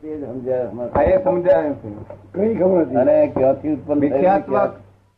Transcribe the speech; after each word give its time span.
તે 0.00 0.10
જ 0.20 0.22
સમજ્યા 0.26 0.88
આ 0.94 1.02
એ 1.02 1.18
સમજાય 1.24 1.72
કઈ 2.34 2.54
ખબર 2.58 2.82
નથી 2.86 2.98
અને 3.02 3.16
ક્યાંથી 3.34 3.72
ઉત્પન્ન 3.72 4.00
થયેલું, 4.00 4.04
મિથ્યાત્વ 4.04 4.54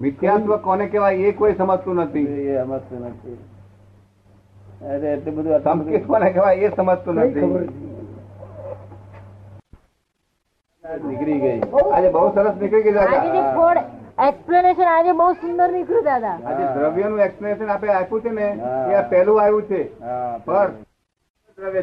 મિથ્યાત્વ 0.00 0.50
કોને 0.66 0.84
કહેવાય 0.88 1.28
એ 1.28 1.32
કોઈ 1.32 1.54
સમજતું 1.60 1.96
નથી. 2.04 2.26
એ 2.54 2.62
સમજતું 2.64 3.00
નથી. 3.10 3.38
અરે 4.94 5.08
એટલું 5.12 5.34
બધું 5.36 5.60
સંકેત 5.66 6.04
કોને 6.06 6.28
કહેવાય 6.32 6.60
એ 6.68 6.70
સમજતું 6.76 7.14
નથી. 7.24 7.52
નથી 7.54 7.86
નીકળી 11.08 11.40
ગઈ. 11.40 11.60
આજે 11.92 12.08
બહુ 12.10 12.28
સરસ 12.34 12.56
નીકળી 12.60 12.82
ગઈ 12.82 12.96
આજે 12.98 13.08
દાદા 13.14 13.84
એક્સપ્લેનેશન 14.28 14.88
આજે 14.92 15.12
બહુ 15.12 15.26
સુંદર 15.40 15.68
નીકળ્યું 15.72 16.04
દાદા. 16.04 16.36
આજે 16.44 16.64
દ્રવ્યનું 16.74 17.20
એક્સપ્લેનેશન 17.26 17.70
આપણે 17.70 17.92
આપ્યું 17.94 18.22
છે 18.22 18.30
ને. 18.38 18.46
એ 18.90 18.94
આ 19.00 19.02
પહેલું 19.10 19.42
આવ્યું 19.42 19.66
છે. 19.68 19.80
હા, 20.04 20.38
દ્રવ્ય 21.58 21.80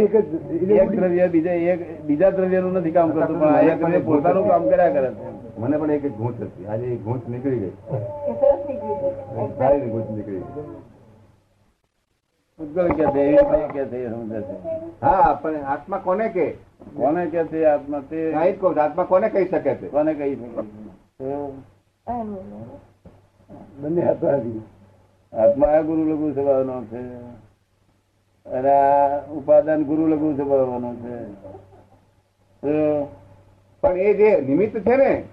એક 0.00 0.14
એક 0.14 0.90
દ્રવ્ય 0.90 1.28
બીજા 1.28 1.52
એક 1.72 1.80
બીજા 2.06 2.30
દ્રવ્યનું 2.30 2.74
નથી 2.78 2.92
કામ 2.92 3.12
કરતું 3.12 3.38
પણ 3.40 3.68
એક 3.68 3.78
દ્રવ્ય 3.78 4.00
પોતાનું 4.08 4.48
કામ 4.48 4.62
કર્યા 4.70 4.94
કરે 4.96 5.10
છે. 5.10 5.28
મને 5.58 5.76
પણ 5.78 5.90
એક 5.90 6.04
એક 6.04 6.14
ઘૂંચ 6.16 6.36
હતી. 6.40 6.66
આજે 6.66 6.86
એ 6.86 6.96
ઘૂંચ 7.04 7.22
નીકળી 7.28 7.58
ગઈ. 7.58 7.74
સારી 9.58 9.88
ઘૂંચ 9.90 10.08
નીકળી 10.16 10.42
ગઈ. 10.42 10.64
ઉદ્ગલ 12.60 12.88
કે 12.98 13.04
છે 13.12 13.20
એવી 13.20 13.68
કે 13.72 13.82
છે 13.88 13.98
સમજે 14.08 14.40
છે? 14.40 14.54
હા 15.00 15.32
પણ 15.42 15.64
આત્મા 15.64 15.98
કોને 15.98 16.26
કે? 16.36 16.46
કોને 16.96 17.22
કે 17.30 17.40
છે 17.48 17.64
આત્મા? 17.64 18.02
તે 18.10 18.18
જ 18.32 18.58
કહું 18.60 18.78
આત્મા 18.78 19.04
કોને 19.04 19.28
કહી 19.30 19.48
શકે 19.48 19.72
છે? 19.80 19.86
કોને 19.88 20.12
કહી 20.14 20.36
શકે 20.36 20.62
બંને 23.80 24.02
હાથમાંથી 24.02 24.62
આત્મા 25.32 25.82
ગુરુ 25.82 26.02
લઘુ 26.10 26.32
સ્વભાવનો 26.32 26.84
છે. 26.92 27.00
અને 28.46 28.70
આ 28.70 29.20
ઉપાદાન 29.38 29.84
ગુરુ 29.84 30.08
લઘુ 30.08 30.34
સ્વભાવનો 30.36 30.90
છે. 31.02 31.14
પણ 33.82 33.96
એ 33.98 34.14
જે 34.14 34.30
નિમિત્ત 34.48 34.74
છે 34.86 34.96
ને 34.96 35.24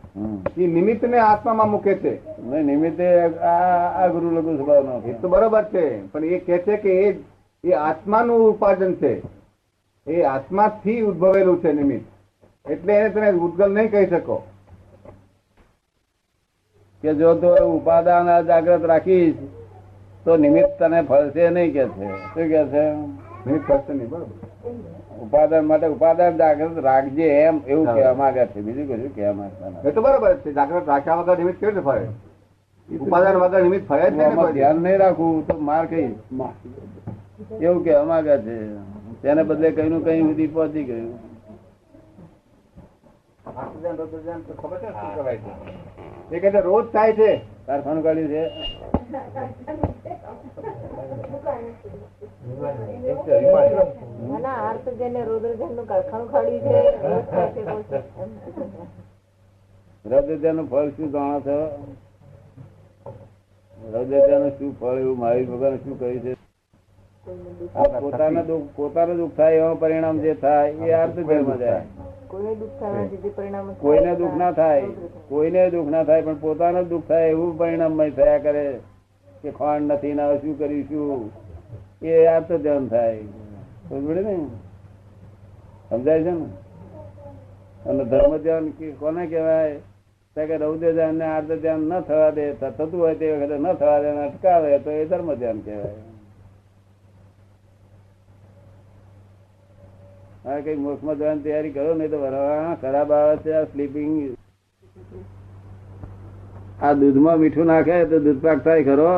એ 0.58 0.68
નિમિત્ત 0.68 1.04
ને 1.04 1.20
આત્મામાં 1.20 1.70
મૂકે 1.72 1.94
છે. 1.98 2.14
નિમિત્તે 2.70 3.08
આ 3.52 4.08
ગુરુ 4.08 4.28
લઘુ 4.32 4.58
સ્વભાવનો 4.58 5.02
એ 5.06 5.14
તો 5.22 5.28
બરોબર 5.30 5.64
છે 5.74 5.84
પણ 6.12 6.24
એ 6.24 6.40
કે 6.40 6.58
છે 6.66 6.78
કે 6.78 6.94
એ 7.64 7.72
આત્માનું 7.74 8.50
ઉપાર્જન 8.50 8.94
છે. 9.02 9.14
એ 10.08 10.24
આત્માથી 10.24 11.02
ઉદ્ભવેલું 11.02 11.62
છે 11.62 11.72
નિમિત્ત. 11.74 12.06
એટલે 12.66 12.94
એને 12.94 13.10
તમે 13.10 13.30
ઉદ્ગલ 13.32 13.72
નહીં 13.74 13.92
કહી 13.92 14.08
શકો. 14.08 14.38
કે 17.04 17.14
જો 17.16 17.36
તો 17.36 17.50
ઉપાદાન 17.78 18.28
જાગ્રત 18.48 18.84
રાખીશ 18.92 19.40
તો 20.26 20.32
નિમિત્ત 20.38 20.72
તને 20.80 21.00
ફળશે 21.10 21.50
નહીં 21.50 21.72
કે 21.76 21.84
છે? 21.96 22.08
શું 22.34 22.46
કે 22.52 22.62
છે? 22.74 22.84
નિમિત્ત 23.46 23.66
થશે 23.72 23.94
નહીં 23.94 24.10
બરોબર. 24.10 24.28
ઉપાદાન 25.24 25.64
માટે 25.66 25.88
ઉપાદાન 25.96 26.38
જાગ્રત 26.38 26.78
રાખજે 26.86 27.26
એમ 27.40 27.56
એવું. 27.68 27.86
કહેવા 27.96 28.14
માંગે 28.22 28.44
છે. 28.46 28.60
બીજું 28.68 28.86
કશું 28.90 29.12
કહેવા 29.16 29.34
માંગતા. 29.40 29.90
એ 29.90 29.92
તો 29.92 30.00
બરોબર 30.02 30.32
છે. 30.44 30.50
જાગ્રત 30.54 30.86
રાખ્યા 30.88 31.20
વગર 31.22 31.38
નિમિત્ત 31.38 31.60
કેવી 31.60 31.74
રીતે 31.74 31.86
ફરે 31.88 32.06
ઉપાદાન 32.90 33.36
વગર 33.44 33.62
નિમિત્ત 33.68 33.86
ફરે 33.88 34.06
જ 34.10 34.12
ધ્યાન 34.54 34.78
નહીં 34.86 34.98
રાખવું 35.04 35.34
તો 35.48 35.54
માર 35.70 35.84
કઈ 35.92 36.10
એવું 37.66 37.82
કહેવા 37.84 38.08
માંગે 38.12 38.36
છે. 38.48 38.58
તેને 39.22 39.42
બદલે 39.44 39.70
કઈ 39.72 39.90
નું 39.90 40.02
કઈ 40.06 40.22
સુધી 40.22 40.48
પહોંચી 40.48 40.86
ગયું. 40.90 41.14
રોજ 46.70 46.86
થાય 46.94 47.14
છે. 47.20 47.32
કારખાનું 47.68 48.04
કાઢ્યું 48.04 48.30
છે 48.34 48.44
ના 49.12 49.20
આર્ત 49.40 49.54
જેને 49.60 49.74
રુદ્રજનનું 49.84 50.32
કારખાનું 50.96 51.32
ખાડ્યું 51.34 51.44
છે 51.44 51.53
રૌદ્રજાનું 60.06 60.70
ફળ 60.70 60.90
શું 60.90 61.12
જાણો 61.12 61.40
છો? 61.40 61.58
રૌદ્રજાનું 63.82 64.52
શું 64.58 64.72
ફળ 64.80 64.98
એવું 64.98 65.18
મહાવીર 65.18 65.46
ભગવાન 65.48 65.78
શું 65.78 66.00
કહ્યું 66.00 66.22
છે? 66.22 66.34
પોતાના 68.00 68.42
દુઃખ 68.42 68.66
પોતાનું 68.76 69.18
દુઃખ 69.18 69.36
થાય 69.38 69.56
એવા 69.56 69.76
પરિણામ 69.76 70.18
જે 70.20 70.34
થાય 70.34 70.72
એ 70.72 70.92
અર્થ 70.92 71.20
જન્મ 71.20 71.52
જાય. 71.58 71.82
કોઈને 73.82 74.16
દુઃખ 74.16 74.36
ના 74.36 74.52
થાય 74.52 74.86
કોઈને 75.30 75.70
દુઃખ 75.70 75.88
ના 75.88 76.04
થાય 76.04 76.22
પણ 76.22 76.36
પોતાનું 76.36 76.90
દુઃખ 76.90 77.08
થાય 77.08 77.30
એવું 77.30 77.58
પરિણામ 77.58 78.02
થયા 78.10 78.40
કરે 78.40 78.66
કે 79.44 79.52
ખાંડ 79.52 79.92
નથી 79.92 80.14
ના 80.14 80.36
શું 80.36 80.58
કરીશું? 80.58 81.24
એ 82.04 82.26
અર્થ 82.26 82.52
ધ્યાન 82.52 82.88
થાય. 82.88 83.24
સમજે 83.90 84.22
ને? 84.22 84.36
સમજાય 85.90 86.24
છે 86.24 86.32
ને? 86.32 86.48
અને 87.86 88.04
ધર્મ 88.06 88.38
ધ્યાન 88.38 88.66
કોને 89.00 89.24
કહેવાય? 89.28 89.78
કે 90.36 90.56
રૌદ્ર 90.58 90.92
ધ્યાન 90.94 91.16
ને 91.16 91.26
આર્ધ 91.26 91.54
ધ્યાન 91.62 91.82
ન 91.82 92.02
થવા 92.02 92.32
દે 92.32 92.46
થતું 92.54 93.00
હોય 93.00 93.16
તે 93.16 93.26
વખતે 93.32 93.56
ન 93.58 93.68
થવા 93.74 94.00
દે 94.02 94.10
અટકાવે, 94.26 94.80
તો 94.80 94.90
એ 94.92 95.06
ધર્મ 95.06 95.30
ધ્યાન 95.34 95.60
કહેવાય. 95.60 96.02
હા 100.46 100.60
કઈ 100.60 100.76
મોક્ષમાં 100.76 101.18
જવાની 101.18 101.44
તૈયારી 101.44 101.74
કરો 101.76 101.94
નહીં 101.96 102.12
તો 102.12 102.18
ખરાબ 102.82 103.12
આવે 103.12 103.36
છે, 103.38 103.52
આ 103.54 103.66
સ્લીપિંગ 103.66 104.36
આ 106.84 106.94
દૂધમાં 106.94 107.38
મીઠું 107.40 107.66
નાખે 107.66 108.06
તો 108.06 108.20
દૂધ 108.20 108.42
પાક 108.44 108.60
થાય 108.64 108.84
ખરો. 108.84 109.12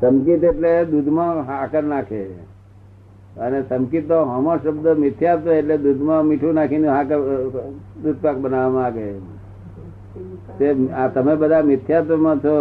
સંકિત 0.00 0.44
એટલે 0.44 0.84
દૂધમાં 0.84 1.62
આકર 1.62 1.82
નાખે. 1.82 2.22
અને 3.36 3.62
સંકિત 3.62 4.08
તો 4.08 4.24
હમો 4.24 4.56
શબ્દ 4.56 4.86
મિથ્યાત્વ 4.98 5.48
એટલે 5.48 5.76
દૂધમાં 5.76 6.26
મીઠું 6.26 6.54
નાખીને 6.54 6.88
હાકર 6.88 7.18
દૂધ 8.02 8.16
પાક 8.22 8.36
બનાવવામાં 8.36 8.84
આવે 8.84 9.06
તે 10.58 10.66
આ 10.94 11.08
તમે 11.08 11.34
બધા 11.34 11.62
મિથ્યાત્વમાં 11.62 12.38
છો 12.38 12.56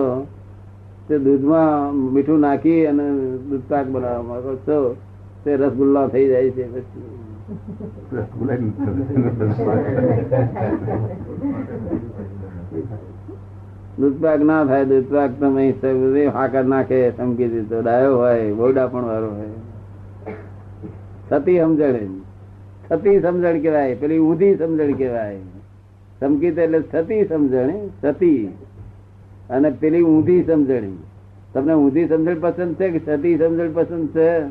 તે 1.08 1.18
દૂધમાં 1.18 1.96
મીઠું 1.96 2.40
નાખી 2.40 2.86
અને 2.86 3.06
દૂધ 3.50 3.62
પાક 3.70 3.88
બનાવવામાં 3.88 4.38
આવે 4.38 4.56
છો. 4.56 4.96
તે 5.44 5.56
રસગુલ્લા 5.56 6.08
થઈ 6.08 6.28
જાય 6.30 6.50
છે 6.50 6.66
પછી. 6.74 7.04
દૂધપાક 13.98 14.42
ના 14.42 14.66
થાય 14.66 14.86
દૂધપાક 14.86 15.32
તો 15.40 15.48
હાકર 16.32 16.66
નાખે 16.66 17.12
સમકી 17.12 17.48
દીધો 17.48 17.82
ડાયો 17.82 18.18
હોય 18.18 18.54
બોડા 18.54 18.88
પણ 18.88 19.06
વાળો 19.06 19.30
હોય. 19.30 19.50
થતી 21.30 21.60
સમજણ 21.60 22.08
થતી 22.90 23.20
સમજણ 23.22 23.60
કેવાય 23.60 23.96
પેલી 23.96 24.18
ઉધી 24.18 24.56
સમજણ 24.56 24.94
કેવાય 24.94 25.38
સમકીત 26.20 26.58
એટલે 26.58 26.80
થતી 26.80 27.26
સમજણ 27.26 27.70
થતી. 28.02 28.50
અને 29.50 29.70
પેલી 29.70 30.02
ઊંધી 30.02 30.44
સમજણ. 30.44 30.92
તમને 31.54 31.74
ઊંધી 31.74 32.08
સમજણ 32.08 32.40
પસંદ 32.40 32.76
છે 32.76 32.90
કે 32.90 33.00
સતી 33.00 33.38
સમજણ 33.38 33.72
પસંદ 33.74 34.10
છે? 34.10 34.44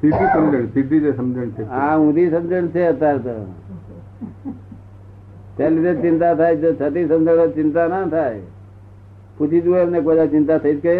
સીધી 0.00 0.28
સમજણ 0.34 0.66
સીધી 0.66 1.00
જે 1.00 1.12
સમજણ 1.12 1.48
છે. 1.48 1.68
આ 1.68 1.98
ઊંધી 1.98 2.30
સમજણ 2.30 2.66
છે 2.66 2.86
અત્યારે 2.86 3.18
તો. 3.18 3.46
ત્યાં 5.56 5.72
લીધે 5.74 5.92
ચિંતા 6.02 6.34
થાય 6.38 6.54
જો 6.62 6.70
છતી 6.80 7.06
સમજણ 7.10 7.50
ચિંતા 7.58 7.86
ના 7.92 8.04
થાય. 8.14 8.42
પૂછી 9.36 9.62
જુઓ 9.64 9.76
એમને 9.82 9.98
કોઈ 10.06 10.28
ચિંતા 10.34 10.58
થઈ 10.64 10.76
જ 10.76 10.80
કે 10.84 10.94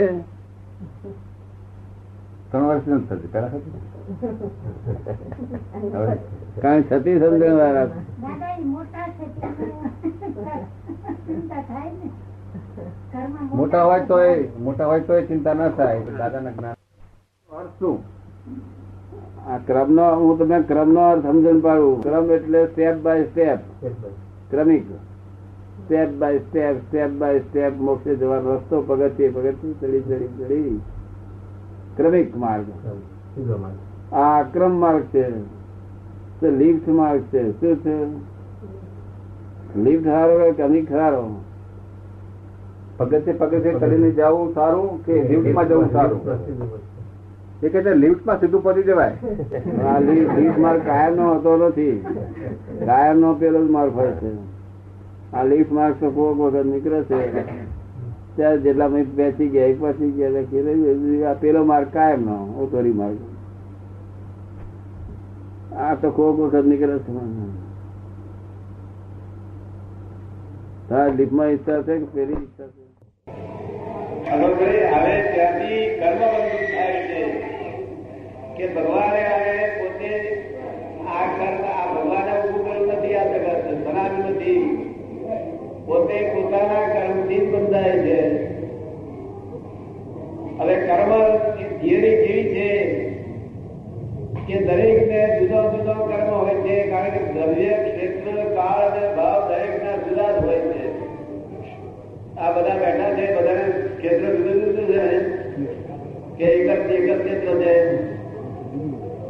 ત્રણ 2.50 2.66
વર્ષ 2.68 2.86
નથી 2.88 3.06
થતી 3.08 3.30
પેલા 3.34 3.50
થતી 3.52 3.72
કારણ 6.62 6.84
છતી 6.90 7.16
સમજણ 7.20 7.56
વાળા 7.60 7.88
મોટા 8.70 9.06
છે 9.18 9.24
ચિંતા 11.26 11.62
થાય 11.68 11.90
ને. 11.98 12.08
ઘરમાં 13.12 13.44
મોટા 13.58 13.84
હોય 13.88 14.02
તો 14.10 14.16
એ 14.30 14.32
મોટા 14.64 14.88
હોય 14.90 15.02
તો 15.08 15.12
એ 15.18 15.22
ચિંતા 15.28 15.54
ના 15.60 15.70
થાય. 15.78 16.00
દાદાના 16.18 16.54
જ્ઞાન. 16.56 16.76
અર્થ 17.50 17.74
શું? 17.78 17.96
આ 19.50 19.58
ક્રમનો 19.68 20.06
હું 20.22 20.32
તમને 20.38 20.58
ક્રમનો 20.72 21.02
અર્થ 21.12 21.26
સમજણ 21.28 21.60
પાડું. 21.66 21.96
ક્રમ 22.02 22.26
એટલે 22.38 22.60
સ્ટેપ 22.72 22.96
બાય 23.06 23.24
સ્ટેપ 23.30 23.60
ક્રમિક 24.50 24.86
step 25.80 26.18
by 26.18 26.40
step 26.40 26.80
step 26.80 27.18
by 27.18 27.40
step 27.40 27.78
મોક્ષે 27.80 28.16
જવાનો 28.16 28.56
રસ્તો 28.56 28.82
પગથિયે 28.82 29.30
પગથિયે 29.30 29.74
ચડી 29.74 30.02
ચડી 30.02 30.30
ચડી 30.38 30.80
ક્રમિક 31.96 32.36
માર્ગ 32.36 32.66
આ 34.12 34.26
અક્રમ 34.38 34.74
માર્ગ 34.76 35.04
છે 35.10 35.24
તે 36.40 36.50
લિફ્ટ 36.52 36.88
માર્ગ 36.92 37.30
છે 37.30 37.44
શું 37.54 37.80
છે 37.80 37.96
લિફ્ટ 39.78 40.06
સારો 40.06 40.38
કે 40.38 40.52
ક્રમિક 40.54 40.88
સારો 40.90 41.24
પગથિયે 42.98 43.36
પગથિયે 43.36 43.76
ચડીને 43.76 44.10
જવું 44.12 44.54
સારું 44.54 45.02
કે 45.02 45.20
લિફ્ટમાં 45.24 45.68
જવું 45.68 45.90
સારું 45.92 46.20
એ 47.62 47.68
કે 47.68 47.82
છે 47.82 47.94
લિફ્ટમાં 47.94 48.40
સીધું 48.40 48.62
પહોંચી 48.62 48.82
જવાય. 48.82 49.12
આ 49.88 50.00
લિફ્ટ 50.00 50.38
લિફ્ટ 50.38 50.58
માર્ગ 50.58 50.86
કાયમ 50.86 51.16
નો 51.16 51.34
હતો 51.34 51.56
નથી. 51.56 52.04
કાયમ 52.86 53.18
નો 53.18 53.34
પેલો 53.34 53.66
જ 53.66 53.70
માર્ગ 53.70 54.00
છે. 54.12 54.32
આ 55.32 55.44
લિફ્ટ 55.44 55.72
માર્ગ 55.72 55.94
તો 56.00 56.10
કોક 56.10 56.40
વખત 56.40 56.66
નીકળે 56.66 57.02
છે. 57.02 57.42
ત્યાં 58.36 58.58
જેટલા 58.58 58.88
મિનિટ 58.88 59.14
બેસી 59.14 59.48
ગયા 59.48 59.66
એક 59.66 59.82
પછી 59.82 60.10
ગયા 60.10 60.28
એટલે 60.28 60.74
કે 60.74 61.24
આ 61.24 61.34
પેલો 61.34 61.64
માર્ગ 61.64 61.88
કાયમ 61.92 62.24
નો 62.24 62.36
ઓતોરી 62.58 62.92
માર્ગ 62.92 63.16
આ 65.76 65.94
તો 65.94 66.10
કોક 66.10 66.40
વખત 66.40 66.64
નીકળે 66.64 66.98
છે. 66.98 67.12
તારા 70.88 71.06
લિફ્ટમાં 71.06 71.46
ઈચ્છા 71.46 71.82
છે 71.82 71.98
કે 71.98 72.04
પેલી 72.04 72.32
ઈચ્છા 72.32 72.66
છે. 72.66 72.90
હવે 74.30 75.22
ત્યાંથી 75.34 75.86
કર્મ 76.00 76.69
કે 78.60 78.66
ભગવાને 78.72 79.20
હવે 79.26 79.52
પોતે 79.76 80.08
આ 81.10 81.20
કર્મ, 81.36 81.60
આ 81.66 81.84
ભગવાને 81.92 82.32
ઉભું 82.38 82.64
કર્યું 82.64 82.90
નથી, 82.94 83.14
આ 83.16 83.28
જગત 83.28 83.66
બનાવ્યું 83.84 84.26
નથી. 84.32 84.64
પોતે 85.86 86.18
પોતાના 86.32 86.90
કર્મથી 86.90 87.38
જ 87.38 87.46
બંધાય 87.52 87.94
છે. 88.02 88.18
હવે 90.58 90.74
કર્મ 90.82 91.12
એ 91.62 91.64
થિયરી 91.78 92.18
કેવી 92.22 92.50
છે 92.54 92.68
કે 94.46 94.56
દરેક 94.68 95.00
ને 95.10 95.22
જુદો 95.38 95.64
જુદો 95.72 95.94
કર્મ 96.04 96.28
હોય 96.34 96.56
છે, 96.60 96.76
કારણ 96.92 97.12
કે 97.16 97.20
દ્રવ્ય 97.32 97.74
ક્ષેત્ર 97.80 98.36
કાળ 98.54 98.84
અને 98.84 99.02
ભાવ 99.16 99.40
દરેક 99.48 99.74
ના 99.82 99.96
જુદા 100.04 100.30
જ 100.34 100.38
હોય 100.44 100.62
છે 100.68 100.84
આ 102.36 102.52
બધા 102.54 102.78
બેઠા 102.84 103.16
છે 103.16 103.24
બધાને 103.34 103.64
ક્ષેત્ર 103.98 104.30
જુદું 104.36 104.56
જુદું 104.62 104.86
છે 104.92 105.00
ને 105.00 105.18
કે 106.38 106.46
એક 106.54 106.62
જ 106.86 106.92
એક 106.94 107.04
જ 107.08 107.10
ક્ષેત્ર 107.20 107.54
છે 107.62 107.74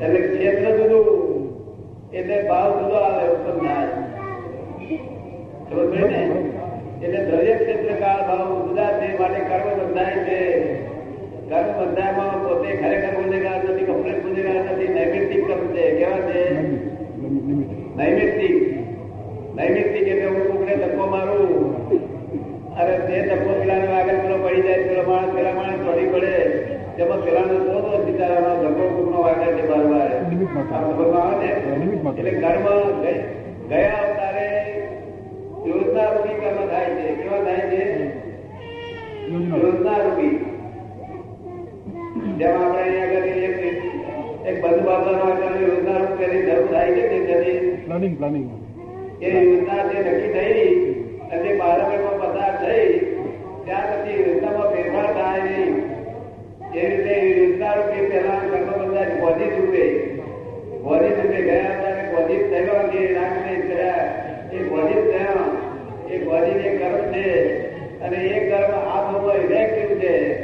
એટલે 0.00 0.20
ક્ષેત્ર 0.26 0.66
જુદું 0.78 1.08
એટલે 2.12 2.36
ભાવ 2.48 2.70
જુદો 2.76 2.96
આવે 2.98 3.24
ઉત્પન્ન 3.32 3.58
થાય 3.64 3.88
ખબર 5.66 5.84
પડી 5.90 6.08
ને 6.12 6.22
એટલે 7.02 7.20
દ્રવ્ય 7.26 7.56
ક્ષેત્ર 7.58 7.98
કાળ 8.02 8.22
ભાવ 8.28 8.48
જુદા 8.62 8.92
છે 9.00 9.08
માટે 9.18 9.40
કર્મ 9.50 9.66
બંધાય 9.80 10.16
છે 10.28 10.38
કર્મ 11.50 11.68
બંધાયમાં 11.78 12.40
પોતે 12.46 12.70
ખરેખર 12.80 13.12
ગુનેગાર 13.18 13.58
નથી 13.64 13.88
કમ્પ્લેટ 13.90 14.24
ગુનેગાર 14.24 14.58
નથી 14.64 14.94
નૈમિત્તિક 14.96 15.42
કર્મ 15.48 15.64
છે 15.74 15.84
કેવા 15.98 16.22
છે 16.28 16.42
નૈમિત્તિક 17.30 18.54
નૈમિત્તિક 19.56 20.08
એટલે 20.08 20.26
હું 20.26 20.42
કોકને 20.48 20.76
ધક્કો 20.76 21.06
મારું? 21.06 21.48
અરે 22.76 22.98
તે 22.98 23.20
ધક્કો 23.26 23.52
પેલા 23.60 23.74
આગળ 23.74 24.14
પેલો 24.14 24.36
પડી 24.44 24.62
જાય 24.62 24.82
પેલો 24.82 25.02
માણસ 25.10 25.30
પેલા 25.34 25.52
માણસ 25.52 25.84
ચોરી 25.84 26.06
પડે. 26.06 26.36
તેમાં 26.96 27.24
પેલાનો 27.24 27.56
શોધો 27.58 28.04
બિચારાનો 28.04 28.52
ધક્કો 28.62 28.84
કોકનો 28.88 29.22
વાગે 29.22 29.52
છે 29.52 29.68
બાર 29.68 29.84
બાર. 29.86 30.10
આ 30.72 30.82
આવે 31.20 31.46
ને? 31.46 31.50
એટલે 32.18 32.30
કર્મ 32.30 32.66
ગયા 33.68 33.98
અવતારે 34.02 34.48
યોજના 35.66 36.10
રૂપી 36.10 36.34
કર્મ 36.34 36.66
થાય 36.66 36.86
છે? 36.86 37.14
કેવા 37.14 37.40
થાય 37.44 37.60
છે? 37.70 37.82
યોજના 39.30 39.96
રૂપી. 40.04 40.32
જેમ 42.38 42.62
આપણે 42.62 42.82
અહીંયા 42.82 43.06
આગળ 43.06 43.40
એક 44.46 44.62
બંધ 44.62 44.74
બંધુ 44.74 44.84
બાબાનો 44.84 45.39
પ્લાનિંગ 47.90 48.18
પ્લાનિંગ 48.18 48.50
એ 49.22 49.44
યોજના 49.44 49.92
જે 49.92 49.98
નક્કી 49.98 50.32
થઈ, 50.32 50.92
અને 51.30 51.54
પાર્લામેન્ટમાં 51.54 52.20
પસાર 52.20 52.66
થઈ, 52.66 52.98
ત્યાર 53.64 54.02
પછી 54.02 54.28
યોજનામાં 54.28 54.74
ફેરફાર 54.74 55.14
થાય 55.14 55.40
નહીં. 55.40 55.76
એ 56.74 56.96
રીતે 56.96 57.40
યોજના 57.40 57.72
રૂપે 57.72 58.08
પહેલા 58.08 58.38
કર્મ 58.38 58.88
બધા 58.88 59.00
પોઝિટ 59.02 59.60
રૂપે 59.60 60.06
પોઝિટ 60.82 61.26
રૂપે 61.26 61.42
ગયા 61.42 61.64
હતા 61.64 62.12
પોઝિટ 62.12 62.50
થયેલો 62.50 62.88
જે 62.88 63.14
નાગને 63.14 63.60
કર્યા. 63.60 64.24
એ 64.52 64.68
પોઝિટ 64.68 65.10
થયા. 65.10 65.34
એ 66.10 66.16
એ 66.68 66.78
કર્મ 66.78 67.12
છે. 67.12 67.60
અને 68.00 68.16
એ 68.16 68.50
કર્મ 68.50 68.72
આ 68.72 69.12
બહુ 69.12 69.30
ઇફેક્ટિવ 69.40 69.98
છે. 69.98 70.39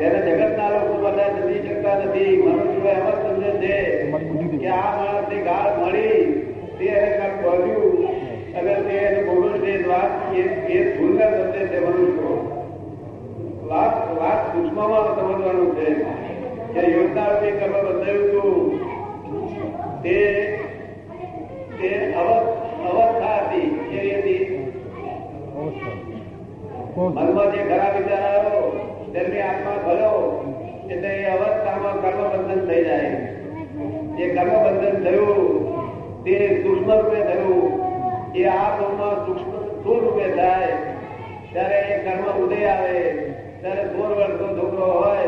ત્યારે 0.00 0.20
જગતના 0.28 0.68
લોકો 0.74 0.94
બધા 1.02 1.30
સમજી 1.32 1.62
શકતા 1.64 1.96
નથી 2.00 2.36
મનુષ્ય 2.38 2.92
એમ 2.92 3.06
જ 3.06 3.10
સમજે 3.22 3.50
છે 3.62 3.74
કે 4.58 4.68
આ 4.74 4.92
માણસની 4.98 5.42
ગાળ 5.42 5.68
મળી 5.78 6.20
તે 6.78 6.86
એને 6.92 7.10
કાંઈક 7.16 7.42
બોલ્યું 7.42 7.94
અને 8.56 8.74
તે 8.80 8.94
એને 9.00 9.20
બોલું 9.26 9.54
છે 9.60 9.72
વાત 9.84 10.12
એ 10.34 10.44
એ 10.70 10.78
ભૂલના 10.94 11.30
સમજે 11.34 11.62
છે 11.70 11.78
મનુષ્યો. 11.80 12.36
વાત 13.68 13.94
વાત 14.18 14.40
સૂક્ષ્મમાં 14.46 15.06
સમજવાનું 15.10 15.70
છે. 15.76 15.88
કે 16.72 16.80
યોજના 16.86 17.30
જે 17.40 17.50
કર્મ 17.52 17.74
બતાવ્યું 17.78 18.24
હતું 18.24 18.58
તે 20.02 20.16
તે 21.78 21.90
અવસ્થા 22.16 23.38
હતી 23.40 23.68
કેવી 23.90 24.14
હતી 24.14 24.42
મનમાં 26.96 27.52
જે 27.52 27.62
ખરાબ 27.64 27.94
વિચાર 27.96 28.24
આવ્યો 28.24 28.69
તેમની 29.12 29.40
આત્મા 29.40 29.82
ભલો 29.86 30.12
એટલે 30.90 31.08
એ 31.08 31.24
અવસ્થામાં 31.24 32.02
કર્મબંધન 32.02 32.66
થઈ 32.66 32.84
જાય. 32.84 33.10
જે 34.18 34.28
કર્મબંધન 34.28 35.04
થયું, 35.04 35.74
તે 36.24 36.60
સૂક્ષ્મ 36.62 36.92
રૂપે 36.92 37.20
થયું. 37.20 37.80
એ 38.34 38.44
આ 38.44 38.78
ભાવમાં 38.78 39.26
સૂક્ષ્મ 39.26 39.80
સ્થૂળ 39.80 40.00
રૂપે 40.00 40.28
થાય. 40.28 40.68
ત્યારે 41.52 41.74
એ 41.74 41.98
કર્મ 42.04 42.44
ઉદય 42.44 42.64
આવે, 42.64 42.98
ત્યારે 43.60 43.84
સોળ 43.84 44.14
વર્ષનો 44.14 44.48
છોકરો 44.58 44.86
હોય, 44.86 45.26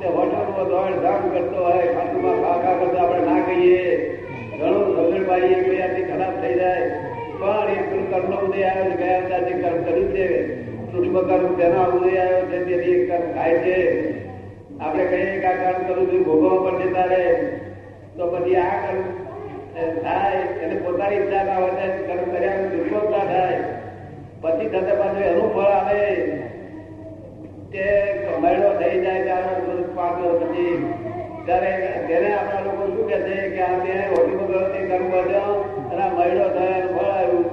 તે 0.00 0.08
હોટલમાં 0.08 0.68
દોડ 0.68 1.02
ધામ 1.02 1.28
કરતો 1.28 1.64
હોય 1.64 1.86
ખાતુમાં 1.86 2.42
ખાખા 2.42 2.74
કરતો 2.74 2.96
આપણે 2.96 3.20
ના 3.20 3.40
કહીએ. 3.46 4.18
ઘણું 4.60 4.96
રગડ 4.96 5.28
પાડીએ 5.28 5.62
કોઈ 5.62 5.78
આથી 5.78 6.02
ખરાબ 6.02 6.42
થઈ 6.42 6.54
જાય. 6.54 6.90
પણ 7.38 7.68
એ 7.70 8.10
કર્મ 8.10 8.46
ઉદય 8.46 8.62
આવે 8.62 8.90
ગયા 8.90 9.18
હતા 9.18 9.38
જે 9.38 9.54
કર્મ 9.54 9.82
કર્યું 9.82 10.12
છે. 10.12 10.65
સૂક્ષ્મ 10.92 11.16
કર્મ 11.22 11.54
તેનો 11.54 11.84
ઉદય 11.84 12.18
આવ્યો 12.18 12.40
છે 12.40 12.64
તેથી 12.64 13.06
કર્મ 13.06 13.32
થાય 13.32 13.54
છે. 13.54 13.78
આપણે 14.80 15.04
કહીએ 15.04 15.40
કે 15.40 15.46
આ 15.46 15.72
કર્મ 15.72 15.86
કરવું 15.86 16.10
જોઈએ, 16.10 16.24
ભોગવવા 16.24 16.70
પડશે 16.70 16.92
તારે. 16.92 17.22
તો 18.16 18.26
પછી 18.30 18.56
આ 18.56 18.68
કર્મ 18.84 19.00
થાય, 20.02 20.36
એટલે 20.62 20.80
પોતાની 20.80 21.16
ઈચ્છા 21.16 21.44
ના 21.44 21.56
હોય 21.56 21.70
કર્મ 22.08 22.30
કર્યા 22.30 22.56
દુર્બળતા 22.56 23.24
થાય. 23.24 23.58
પછી 24.40 24.68
થતા 24.68 24.94
પાછું 24.94 25.24
એનું 25.24 25.54
ફળ 25.54 25.72
આવે. 25.72 26.14
કે 27.72 27.86
મહિનો 28.38 28.68
થઈ 28.80 29.00
જાય 29.00 29.22
ત્યારે 29.22 29.54
વર્ષ 29.66 29.88
પછી 30.40 30.94
ત્યારે 31.46 31.70
તેને 32.08 32.34
આપણા 32.34 32.60
લોકો 32.60 32.86
શું 32.86 33.08
કે 33.08 33.18
છે 33.18 33.48
કે 33.48 33.62
આ 33.62 33.78
તે 33.78 33.92
હોટી 34.08 34.36
વગરથી 34.36 34.86
કર્મ 34.86 35.10
કર્યો 35.10 35.52
અને 35.92 36.04
મહિનો 36.18 36.48
થયો, 36.48 36.96
ફળ 36.96 37.10
આવ્યું. 37.10 37.44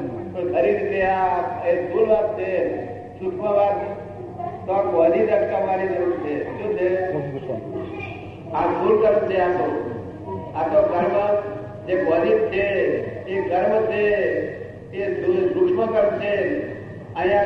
ખરી 0.54 0.78
રીતે 0.78 1.02
આ 1.04 1.68
એ 1.68 1.82
ભૂલ 1.82 2.10
વાત 2.10 2.40
છે. 2.40 2.93
તો 3.32 5.10
જ 5.10 5.30
અટકાવવાની 5.30 5.88
જરૂર 5.88 6.18
છે. 6.18 6.44
શું 6.44 6.78
છે? 6.78 7.12
આ 8.54 8.68
ભૂલ 8.68 9.02
કર્મ 9.02 9.30
છે 9.30 9.38
આ 9.38 9.48
તો. 9.48 9.90
આ 10.56 10.68
તો 10.68 10.82
કર્મ 10.82 11.36
જે 11.86 11.96
કોની 11.96 12.30
છે 12.30 12.64
એ 13.26 13.42
કર્મ 13.42 13.92
છે 13.92 14.06
એ 14.98 15.26
સૂક્ષ્મ 15.26 15.86
કર્મ 15.86 16.20
છે. 16.20 16.68
અહીંયા 17.14 17.42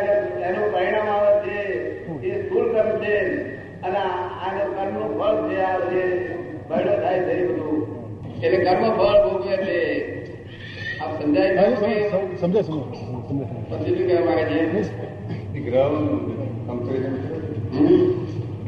એનું 0.48 0.74
પરિણામ 0.74 1.10
આવે 1.10 1.50
છે 1.50 1.64
એ 2.28 2.44
સ્થૂળ 2.46 2.74
કર્મ 2.74 3.04
છે. 3.04 3.28
અને 3.82 3.98
આ- 3.98 4.28
કર્મનું 4.58 5.20
ફળ 5.20 5.50
છે 5.50 5.62
આ 5.62 5.80
જે 5.80 6.36
બળો 6.70 7.02
થાય 7.02 7.20
છે 7.20 7.48
બધું. 7.48 7.88
એટલે 8.42 8.66
કર્મ 8.66 8.84
ફળ 8.84 9.30
ભોગવે 9.30 9.58
છે. 9.58 10.08
આપ 11.00 11.24
સમજાય 11.24 11.56
સમજાય 11.56 12.10
સમજાય 12.10 12.10
સમજાય 12.38 12.62
સમજાય 12.62 12.62
સમજાય. 12.62 13.84
પછી 13.84 13.96
શું 13.96 14.08
કહેવા 14.08 14.26
માંગે 14.26 14.98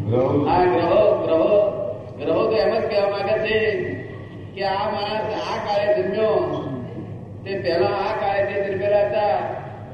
ગ્રહો 0.05 1.01
ગ્રહો 1.21 1.53
ગ્રહો 2.17 2.41
તો 2.43 2.55
એમ 2.57 2.71
જ 2.73 2.81
કહેવા 2.83 3.11
માંગે 3.11 3.35
છે 3.43 3.59
કે 4.53 4.63
આ 4.65 4.85
માણસ 4.87 5.35
આ 5.41 5.57
કાળે 5.65 5.87
જન્મ્યો 5.97 6.37
તે 7.43 7.51
પહેલા 7.63 7.97
આ 7.99 8.13
કાળે 8.19 8.41
જે 8.49 8.57
જન્મેલા 8.65 9.05
હતા 9.05 9.37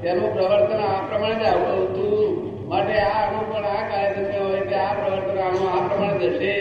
તેનું 0.00 0.32
પ્રવર્તન 0.32 0.82
આ 0.82 0.96
પ્રમાણે 1.04 1.36
જ 1.40 1.46
આવતું 1.48 1.84
હતું 1.84 2.30
માટે 2.68 2.96
આ 3.02 3.12
અણુ 3.20 3.44
પણ 3.44 3.68
આ 3.70 3.84
કાળે 3.84 4.08
જન્મ્યો 4.16 4.46
હોય 4.46 4.64
કે 4.64 4.76
આ 4.78 4.96
પ્રવર્તન 4.96 5.38
અણુ 5.44 5.68
આ 5.68 5.84
પ્રમાણે 5.86 6.26
જશે 6.26 6.54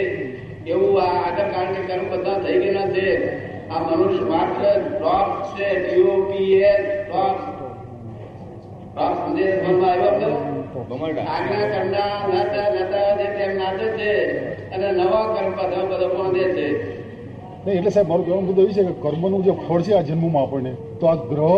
એવું 0.67 0.95
આ 0.99 1.09
આગળ 1.17 1.49
કાળની 1.51 1.87
કર્મ 1.87 2.05
બધા 2.11 2.37
થઈ 2.39 2.59
ગયેલા 2.59 2.87
છે 2.91 3.07
આ 3.69 3.81
મનુષ્ય 3.81 4.25
માત્ર 4.27 4.63
ડ્રોપ 4.83 5.29
છે 5.51 5.67
ડીઓપીએસ 5.79 6.83
સમજે 9.35 9.47
મનમાં 9.63 9.89
આવ્યો 9.91 10.13
ખરો? 10.17 10.33
આજના 11.27 11.83
નાતા 12.25 12.67
નાતા 12.69 13.09
જે 13.17 13.27
તેમ 13.37 13.51
નાચે 13.57 13.87
છે 13.97 14.09
અને 14.71 14.87
નવા 14.93 15.23
કર્મ 15.29 15.51
બધો 15.57 15.79
બધો 15.89 16.07
પહોંચે 16.09 16.43
છે 16.47 16.65
નહીં 17.65 17.77
એટલે 17.77 17.91
સાહેબ 17.91 18.09
મારું 18.09 18.25
કહેવાનું 18.25 18.47
બધું 18.47 18.65
એ 18.65 18.73
છે 18.73 18.83
કે 18.83 18.93
કર્મનું 19.03 19.41
જે 19.43 19.53
ફળ 19.59 19.81
છે 19.81 19.93
આ 19.93 20.03
જન્મમાં 20.03 20.43
આપણને 20.43 20.71
તો 20.99 21.05
આ 21.07 21.17
ગ્રહ 21.25 21.53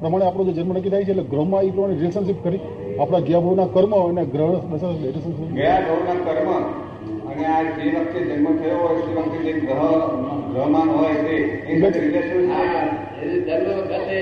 પ્રમાણે 0.00 0.24
આપણો 0.24 0.44
જે 0.44 0.52
જન્મ 0.52 0.72
નક્કી 0.72 0.90
થાય 0.90 1.04
છે 1.04 1.12
એટલે 1.12 1.24
ગ્રહમાં 1.26 1.62
એ 1.62 1.70
પ્રમાણે 1.70 1.96
રિલેશનશિપ 1.96 2.38
કરી 2.42 2.60
આપણા 2.98 3.22
ગયા 3.22 3.42
ભાવના 3.42 3.68
કર્મ 3.68 3.92
અને 4.00 4.22
ગ્રહ 4.26 4.52
રિલેશનશિપ 4.98 5.50
ગયા 5.54 5.80
ભાવના 5.86 6.16
કર્મ 6.26 6.48
અને 7.28 7.44
આ 7.48 7.60
જે 7.76 7.90
વખતે 7.94 8.20
જન્મ 8.28 8.46
થયો 8.58 8.78
હોય 8.82 9.00
તે 9.00 9.10
વખતે 9.16 9.38
જે 9.46 9.52
ગ્રહ 9.60 9.82
ગ્રહ 9.82 10.38
ગ્રહમાન 10.52 10.88
હોય 10.90 11.16
તે 11.20 11.36
રિલેશન 11.98 12.40
જન્મ 13.42 13.68
વખતે 13.80 14.18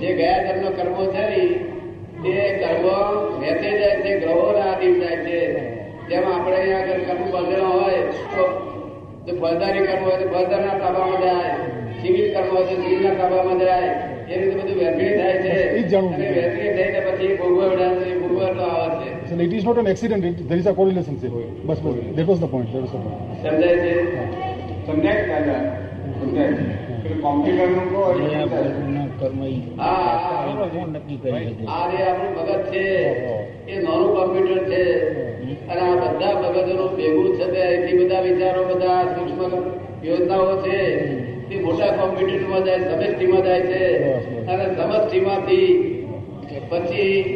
જે 0.00 0.08
ગયા 0.14 0.40
જન્મ 0.48 0.74
કર્મો 0.74 1.02
છે 1.12 1.24
તે 2.22 2.32
કર્મો 2.60 2.96
વહેતે 3.40 3.70
જાય 3.72 3.96
છે 4.02 4.12
ગ્રહોના 4.20 4.68
આધીન 4.68 4.94
જાય 5.00 5.18
છે 5.24 5.38
જેમ 6.08 6.24
આપણે 6.28 6.56
અહીંયા 6.56 6.84
આગળ 6.84 7.04
કર્મ 7.08 7.22
બંધેલા 7.26 7.72
હોય 7.74 8.00
તો 8.32 8.44
જો 9.26 9.32
ફળદારી 9.40 9.84
કર્મ 9.88 10.02
હોય 10.04 10.18
તો 10.18 10.26
ફળદારના 10.32 10.76
તાબામાં 10.82 11.22
જાય 11.22 11.52
સિવિલ 12.00 12.26
કર્મ 12.34 12.48
હોય 12.52 12.64
તો 12.66 12.74
સિવિલના 12.76 13.14
તાબામાં 13.20 13.60
જાય 13.62 13.90
એ 14.28 14.34
રીતે 14.34 14.54
બધું 14.58 14.76
વહેંચણી 14.80 15.14
થાય 15.16 15.36
છે 15.38 15.52
અને. 16.10 16.28
વહેંચણી 16.36 16.72
થઈને 16.76 17.00
પછી 17.06 17.32
ભોગવડા 17.40 17.90
ભોગવટો 18.22 18.64
આવે 18.70 18.96
છે 19.00 19.10
So 19.28 19.38
it 19.40 19.52
is 19.52 19.64
not 19.64 19.78
an 19.78 19.86
accident, 19.86 20.24
it, 20.24 20.40
there 20.48 20.58
is 20.58 20.66
a 20.66 20.74
correlation. 20.74 21.14
Bus 21.16 21.80
bus 21.80 21.98
that 22.16 22.26
was 22.26 22.40
the 22.40 22.48
point. 22.48 22.68
That 22.72 22.82
was 22.82 22.92
the 22.92 23.00
point. 23.00 23.18
સમજાય 23.42 23.76
છે 23.84 23.92
સમજાય 24.86 25.22
દાદા 25.26 25.60
સમજાય 26.18 26.81
છે. 32.62 33.06
એ 33.68 33.82
નાનું 33.82 34.16
કોમ્પ્યુટર 34.16 34.58
છે. 34.64 34.84
અને 35.68 35.80
આ 35.80 35.94
બધા 35.94 36.40
મગજોનું 36.40 36.96
ભેગું 36.96 37.36
છે 37.36 37.50
તે 37.50 37.60
અહીંથી 37.62 38.04
બધા 38.04 38.20
વિચારો 38.20 38.64
બધા 38.64 39.04
સૂક્ષ્મ 39.04 39.62
યોજનાઓ 40.04 40.56
છે. 40.62 40.78
તે 41.48 41.60
મોટા 41.60 41.86
કોમ્પ્યુટરમાં 41.86 42.64
જાય 42.64 42.78
સમષ્ટિમાં 42.78 43.42
જાય 43.44 43.60
છે. 43.60 44.12
અને 44.46 44.64
સમષ્ટિમાંથી 44.76 45.88
પછી 46.68 47.32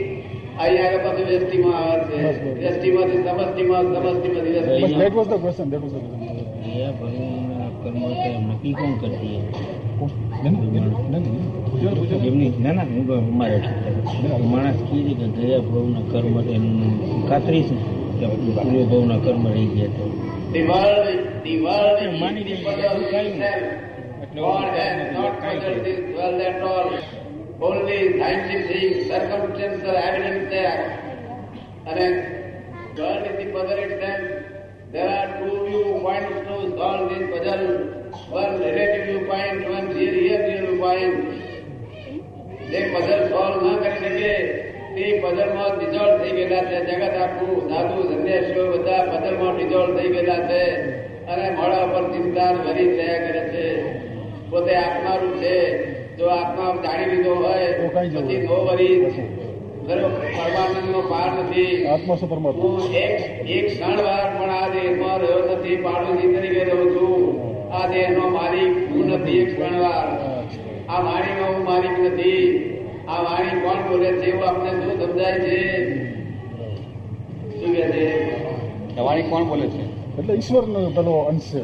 અહીંયા 0.61 0.89
આગળ 0.89 0.99
પાછું 0.99 1.27
વ્યષ્ટિમાં 1.27 1.77
આવે 1.91 2.05
છે. 2.05 2.55
વ્યષ્ટિમાંથી 2.55 3.19
સમષ્ટિમાં 3.23 3.83
સમષ્ટિમાંથી 3.83 4.53
But 7.01 7.46
કર્મ 7.87 8.01
તો 8.01 8.31
નક્કી 8.41 8.73
કોણ 8.73 8.93
કરતી 8.93 9.43
નહીં, 10.43 10.53
નહીં, 10.53 10.85
નહીં, 11.11 11.23
નહીં. 11.23 12.27
એમની 12.27 12.53
ના 12.63 12.73
ના 12.73 12.83
હું 12.83 13.11
અમારે 13.17 13.61
માણસ 14.45 14.77
કીધે 14.83 15.15
કે 15.15 15.27
ગયા 15.29 15.59
ભાવના 15.59 16.01
કર્મ 16.13 16.51
એનું 16.51 17.29
ખાતરી 17.29 17.63
છે 17.63 17.77
કે 18.21 18.27
પૂર્વ 18.27 18.85
ભાવના 18.85 19.19
કર્મ 19.19 19.49
રહી 19.49 19.67
ગયા 19.67 19.87
તો 19.87 20.05
માની 22.19 22.45
કઈ. 22.45 23.31
એટલે. 24.23 24.43
Only 27.61 27.99
scientific, 28.19 29.07
circumstantial 29.09 29.97
evidence 29.97 30.51
there. 30.51 30.81
And 31.87 32.01
world 32.99 33.27
is 33.27 33.37
the 33.39 33.47
puzzle 33.53 33.79
itself. 33.79 34.25
There 34.93 35.09
are 35.09 35.29
two 35.39 35.57
viewpoints 36.07 36.49
to 36.49 36.69
solve 36.77 37.11
this 37.11 37.31
puzzle. 37.31 37.73
One 38.33 38.53
relative 38.53 39.05
viewpoint, 39.07 39.69
one 39.69 39.95
real, 39.95 40.39
viewpoint. 40.51 41.33
જે 42.71 42.81
પઝલ 42.81 43.29
સોલ્વ 43.29 43.73
ન 43.73 43.77
કરી 43.77 43.99
શકે. 43.99 44.39
તે 44.95 45.21
પઝલમાં 45.21 45.79
ડિઝોલ્વ 45.79 46.19
થઈ 46.19 46.31
ગયેલા 46.31 46.63
છે. 46.63 46.85
જગત 46.85 47.17
આખું 47.17 47.69
સાધુ 47.69 48.03
સંન્યાસીઓ 48.03 48.73
બધા 48.73 49.05
પઝલમાં 49.05 49.57
ડિઝોલ્વ 49.57 49.99
થઈ 49.99 50.09
ગયેલા 50.09 50.49
છે. 50.49 50.71
અને 51.27 51.51
મોડા 51.51 51.79
ઉપર 51.79 52.13
ચિંતા 52.13 52.53
ભરી 52.53 52.97
રહ્યા 52.97 53.19
કરે 53.19 53.41
છે. 53.41 53.99
પોતે 54.51 54.75
આત્મારૂપ 54.75 55.37
છે. 55.43 55.85
જો 56.17 56.27
આત્મા 56.27 56.83
જાણી 56.83 57.17
લીધો 57.17 57.35
હોય 57.35 57.73
પછી 57.73 58.37
નો 58.37 58.65
વરી 58.65 59.11
પરમાનંદ 59.87 60.91
નો 60.91 61.01
પાર 61.01 61.45
નથી. 61.45 61.87
આત્મા 61.87 62.17
છે 62.17 62.27
પરમાત્મા 62.27 62.97
એક 62.99 63.51
એક 63.51 63.67
ક્ષણ 63.67 63.97
વાર 63.97 64.27
પણ 64.39 64.51
આ 64.51 64.69
દેહમાં 64.69 65.19
રહ્યો 65.19 65.57
નથી 65.57 65.77
પાડોશી 65.77 66.33
તરીકે 66.33 66.65
રહું 66.65 66.89
છું. 66.95 67.23
આ 67.73 67.87
દેહનો 67.87 68.29
માલિક 68.29 68.91
હું 68.91 69.07
નથી 69.07 69.39
એક 69.39 69.61
ક્ષણ 69.61 69.79
વાર. 69.79 70.09
આ 70.89 71.01
વાણીનો 71.01 71.47
હું 71.55 71.65
માલિક 71.65 72.01
નથી. 72.01 72.73
આ 73.09 73.23
વાણી 73.23 73.61
કોણ 73.61 73.89
બોલે 73.89 74.13
છે 74.13 74.27
એવું 74.31 74.49
આપણે 74.49 74.71
શું 74.71 75.01
સમજાય 75.01 75.33
છે? 75.33 75.59
શું 77.61 77.75
કે 77.75 77.83
છે? 77.83 79.01
વાણી 79.01 79.23
કોણ 79.23 79.45
બોલે 79.45 79.69
છે? 79.69 79.83
એટલે 80.19 80.35
ઈશ્વરનો 80.35 80.91
પેલો 80.91 81.13
અંશ 81.19 81.55
છે. 81.55 81.63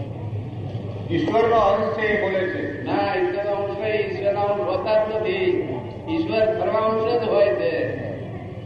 ઈશ્વરનો 1.15 1.57
અંશ 1.57 1.99
છે 1.99 2.23
બોલે 2.23 2.39
છે. 2.39 2.85
ના 2.85 3.15
ઈશ્વરનો 3.15 3.53
અંશ 3.53 3.79
નહીં 3.81 4.11
ઈશ્વરના 4.11 4.41
અંશ 4.41 4.61
હોતા 4.61 5.05
જ 5.05 5.17
નથી. 5.17 5.75
ઈશ્વર 6.11 6.47
પરમાંશ 6.61 7.03
અંશ 7.03 7.25
જ 7.25 7.29
હોય 7.29 7.47
છે. 7.47 8.02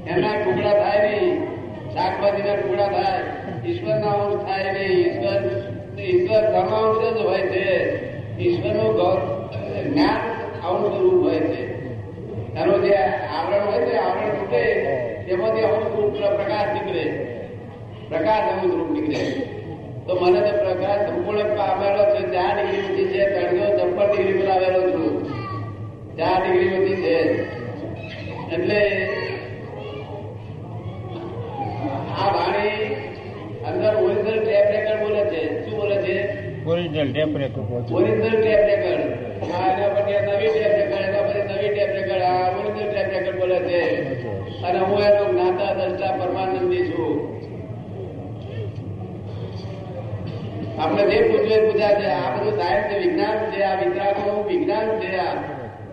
એના 0.08 0.34
ટુકડા 0.44 0.74
થાય 0.82 1.10
નહીં. 1.10 1.44
શાકભાજીના 1.94 2.54
ટુકડા 2.54 2.86
થાય. 2.86 3.22
ઈશ્વરના 3.68 4.10
અંશ 4.10 4.44
થાય 4.44 4.72
નહીં. 4.72 4.98
ઈશ્વર 4.98 5.40
ઈશ્વર 6.00 6.42
ધર્મ 6.52 6.72
અંશ 6.82 7.18
જ 7.18 7.26
હોય 7.26 7.42
છે. 7.42 7.66
ઈશ્વરનું 8.38 8.90
જ્ઞાન 9.92 10.18
અંશ 10.68 11.00
રૂપ 11.02 11.24
હોય 11.26 11.40
છે. 11.40 11.62
એનું 12.56 12.82
જે 12.82 12.94
આવરણ 13.36 13.64
હોય 13.66 13.82
છે, 13.86 13.96
આવરણ 13.96 14.28
તૂટે 14.28 14.62
તેમાંથી 15.28 15.62
અંશ 15.62 15.96
રૂપ 15.96 16.12
પ્રકાશ 16.16 16.68
નીકળે. 16.74 17.04
પ્રકાશ 18.08 18.52
અંશ 18.52 18.74
રૂપ 18.74 18.90
નીકળે. 18.90 19.24
તો 20.06 20.14
મને 20.14 20.40
તો 20.40 20.56
પ્રકાશ 20.56 21.00
સંપૂર્ણ 21.08 21.58
આવેલો 21.58 22.04
છે, 22.14 22.22
ચાર 22.32 22.52
ડિગ્રી 22.56 22.82
માંથી 22.82 23.04
છે 23.04 23.22
ત્રણસો 23.34 23.66
છપ્પન 23.78 24.06
ડિગ્રી 24.16 24.42
પર 24.42 24.48
આવેલો 24.48 24.80
છું. 24.90 25.26
ચાર 26.16 26.42
ડિગ્રી 26.42 26.70
માંથી 26.70 26.96
છે. 26.96 27.16
એટલે 28.54 28.80
આ 32.22 32.28
વાણી 32.34 32.94
અંદર 33.66 33.92
ઓરિજિનલ 33.96 34.38
ટેપ 34.44 34.66
રેકર્ડ 34.70 35.00
બોલે 35.00 35.24
છે 35.24 35.42
શું 35.64 35.78
બોલે 35.80 35.96
છે 35.96 36.16
original 37.06 37.12
tape 37.12 37.36
record 37.36 37.92
original 37.92 38.36
tape 38.40 38.62
record 38.70 39.02
આ 39.54 39.88
પછી 39.94 40.20
નવી 40.26 40.50
ટેપ 40.54 40.74
રેકોર્ડ 40.80 41.04
એના 41.08 41.24
પછી 41.28 41.44
નવી 41.48 41.70
ટેપ 41.74 41.90
રેકોર્ડ 41.98 42.22
આ 42.22 42.48
ઓરિજિનલ 42.58 42.90
ટેપ 42.92 43.10
રેકોર્ડ 43.12 43.38
બોલે 43.38 43.58
છે. 43.58 43.82
અને 44.66 44.78
હું 44.78 45.00
એનો 45.02 45.24
જ્ઞાતા 45.32 45.74
દ્રષ્ટા 45.74 46.12
પરમાનંદી 46.12 46.84
છું. 46.88 47.14
આપણે 50.78 51.02
જે 51.10 51.18
પૂછવે 51.22 51.56
પૂછા 51.66 51.94
છે 52.00 52.08
આ 52.10 52.30
બધું 52.34 52.58
સાયન્સ 52.58 52.96
વિજ્ઞાન 53.02 53.38
છે 53.52 53.62
આ 53.64 53.76
વિતરાગોનું 53.80 54.46
વિજ્ઞાન 54.48 54.88
છે 55.00 55.10
આ 55.18 55.34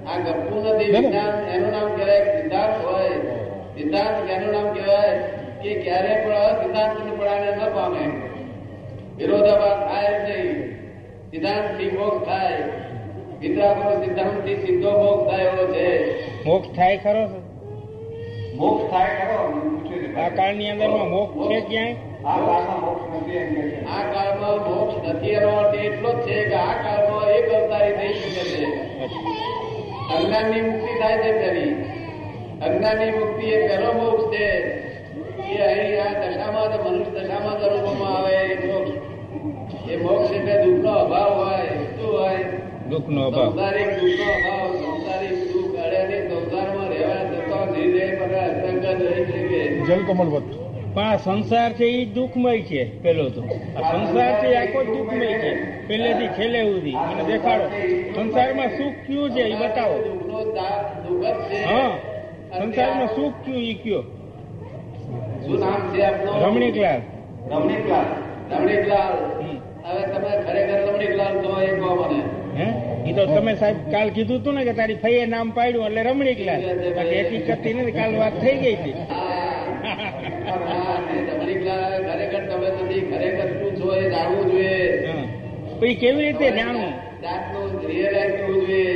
આ 0.08 0.18
ગપ્પુ 0.20 0.56
નથી 0.60 0.92
વિજ્ઞાન 0.92 1.34
એનું 1.54 1.72
નામ 1.72 1.88
કહેવાય 1.96 2.26
સિદ્ધાંત 2.36 2.86
હોય. 2.86 3.16
સિદ્ધાંત 3.78 4.30
એનું 4.30 4.52
નામ 4.52 4.68
કહેવાય 4.74 5.14
કે 5.62 5.74
ક્યારે 5.84 6.14
પણ 6.24 6.62
સિદ્ધાંત 6.62 6.96
પડાને 7.20 7.50
ન 7.56 7.62
પામે. 7.76 8.06
વિરોધાભાસ 9.18 9.80
થાય 9.90 10.14
જ 10.20 10.30
નહીં. 10.30 10.73
સિદ્ધાંતથી 11.34 11.92
મોક્ષ 11.92 12.26
થાય. 12.26 12.58
વિતરાગો 13.40 14.06
સિદ્ધાંત 14.06 14.46
સીધો 14.46 14.92
મોક્ષ 14.92 15.32
થાય 15.32 15.46
છે. 15.46 15.88
મોક્ષ 16.46 16.70
થાય 16.76 16.98
ખરો 16.98 17.24
મોક્ષ 18.56 18.92
થાય 18.92 19.08
ખરો? 19.08 19.40
આ 20.22 20.30
કાળની 20.30 20.70
અંદરમાં 20.70 21.10
મોક્ષ 21.10 21.52
છે 21.52 21.60
ક્યાંય? 21.62 21.96
આ 22.26 22.38
કાળમાં 22.38 22.82
મોક્ષ 22.82 23.06
નથી 23.16 23.38
આ 23.86 24.04
કાળમાં 24.14 24.58
મોક્ષ 24.70 25.10
નથી 25.10 25.30
એનો 25.30 25.50
અર્થ 25.50 25.80
એટલો 25.80 26.14
જ 26.14 26.22
છે 26.28 26.44
કે 26.44 26.56
આ 26.56 26.74
કાળમાં 26.84 27.30
એક 27.30 27.54
અવતારી 27.54 27.98
થઈ 27.98 28.14
શકે 28.14 28.44
છે. 28.52 28.66
અજ્ઞાનની 30.16 30.62
મુક્તિ 30.62 31.00
થાય 31.00 31.18
છે 31.18 31.32
તેની. 31.42 31.74
અજ્ઞાનની 32.62 33.12
મુક્તિ 33.12 33.46
એ 33.46 33.68
પહેલો 33.68 33.94
મોક્ષ 33.94 34.34
છે. 34.34 34.48
એ 35.54 35.58
અહીં 35.58 36.02
આ 36.04 36.14
દશામાં 36.22 36.70
મનુષ્ય 36.86 37.20
દશામાં 37.20 37.60
જ 37.60 37.64
આવે 38.16 38.36
એ 38.36 38.74
મોક્ષ 38.74 38.93
એ 39.94 39.98
મોક્ષ 39.98 40.32
એટલે 40.32 40.56
દુઃખનો 40.66 40.92
અભાવ 40.96 41.32
હોય 41.34 41.66
શું 41.96 42.12
હોય 42.12 42.40
દુઃખનો 42.90 43.22
અભાવ. 43.28 43.50
સંસારિક 43.52 43.90
દુઃખનો 44.00 44.34
અભાવ 44.34 44.70
સંસારિક 44.82 45.36
દુઃખ 45.54 45.78
અડે 45.86 46.18
સંસારમાં 46.30 46.90
રહેવા 46.90 47.24
જતો 47.32 47.60
નિર્દય 47.72 48.06
પર 48.20 48.32
અસંગત 48.36 48.86
રહી 49.02 49.26
શકે 49.26 49.62
જલકમળવત 49.88 50.48
પણ 50.96 51.04
આ 51.04 51.18
સંસાર 51.18 51.72
છે 51.74 51.86
એ 51.86 52.06
દુઃખમય 52.06 52.62
છે 52.62 52.82
પેલો 53.04 53.30
તો. 53.30 53.42
આ 53.78 53.92
સંસાર 53.92 54.34
છે 54.42 54.50
આખો 54.58 54.80
દુઃખમય 54.84 55.30
છે. 55.40 55.52
પહેલેથી 55.88 56.30
છેલ્લે 56.38 56.62
સુધી. 56.64 56.96
મને 57.10 57.24
દેખાડો. 57.24 57.68
સંસારમાં 58.16 58.70
સુખ 58.70 58.98
કયું 59.08 59.30
છે 59.32 59.42
એ 59.42 59.56
બતાવો. 59.56 59.98
હા. 61.66 61.92
સંસારમાં 62.58 63.10
સુખ 63.16 63.34
કયું 63.46 63.64
એ 63.64 63.74
કયો? 63.74 64.04
રમણીકલાલ. 66.44 67.00
રમણીકલાલ. 67.52 68.06
રમણીકલાલ. 68.52 69.14
હવે 69.84 70.04
તમે 70.06 70.32
ખરેખર 70.46 70.80
રમણીકલાલ 70.82 71.36
એ 71.62 71.72
કહો 71.78 71.92
મને. 72.00 72.20
હે? 72.58 72.68
એ 73.06 73.14
તો 73.14 73.24
તમે 73.28 73.54
સાહેબ 73.56 73.80
કાલ 73.92 74.10
કીધું 74.12 74.40
હતું 74.40 74.56
ને 74.56 74.64
કે 74.66 74.74
તારી 74.74 75.00
ફઈએ 75.04 75.24
નામ 75.28 75.48
પાડ્યું 75.58 75.88
એટલે 75.90 76.04
રમણીકલાલ 76.08 76.62
બાકી 76.98 77.22
હકીકત 77.24 77.50
નથી 77.74 77.96
કાલ 77.98 78.14
વાત 78.18 78.36
થઈ 78.44 78.56
ગઈ 78.62 78.76
હતી. 78.76 78.96
રમણીકલાલ 81.30 81.94
ખરેખર 82.08 82.44
તમે 82.50 82.70
નથી 82.76 83.02
ખરેખર 83.10 83.50
શું 83.54 83.72
છો 83.80 83.88
એ 83.96 84.04
જાણવું 84.10 84.48
જોઈએ. 84.52 84.78
પછી 85.80 85.96
કેવી 85.98 86.24
રીતે 86.24 86.48
જાણવું? 86.58 86.94
જાતનું 87.24 87.70
રિયલાઇઝ 87.86 88.36
કરવું 88.38 88.62
જોઈએ. 88.64 88.94